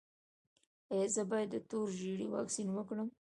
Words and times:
ایا 0.91 1.05
زه 1.15 1.23
باید 1.31 1.49
د 1.51 1.57
تور 1.69 1.87
ژیړي 1.99 2.27
واکسین 2.29 2.67
وکړم؟ 2.71 3.07